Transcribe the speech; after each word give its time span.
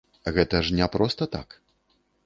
Гэта 0.37 0.61
ж 0.69 0.79
не 0.79 0.89
проста 0.95 1.31
так. 1.39 1.57